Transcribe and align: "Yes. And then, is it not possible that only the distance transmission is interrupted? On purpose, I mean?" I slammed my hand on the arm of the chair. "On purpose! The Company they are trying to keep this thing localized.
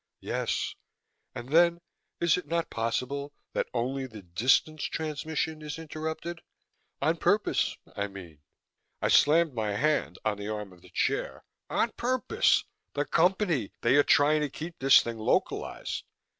"Yes. 0.21 0.73
And 1.35 1.49
then, 1.49 1.79
is 2.19 2.35
it 2.35 2.47
not 2.47 2.71
possible 2.71 3.33
that 3.53 3.67
only 3.71 4.07
the 4.07 4.23
distance 4.23 4.83
transmission 4.85 5.61
is 5.61 5.77
interrupted? 5.77 6.41
On 7.03 7.17
purpose, 7.17 7.77
I 7.95 8.07
mean?" 8.07 8.39
I 8.99 9.09
slammed 9.09 9.53
my 9.53 9.73
hand 9.73 10.17
on 10.25 10.37
the 10.37 10.47
arm 10.49 10.73
of 10.73 10.81
the 10.81 10.89
chair. 10.89 11.43
"On 11.69 11.91
purpose! 11.91 12.65
The 12.95 13.05
Company 13.05 13.73
they 13.81 13.95
are 13.95 14.01
trying 14.01 14.41
to 14.41 14.49
keep 14.49 14.79
this 14.79 15.03
thing 15.03 15.19
localized. 15.19 16.03